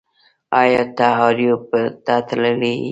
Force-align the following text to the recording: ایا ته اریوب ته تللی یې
ایا 0.59 0.83
ته 0.97 1.07
اریوب 1.25 1.63
ته 2.05 2.13
تللی 2.27 2.73
یې 2.73 2.73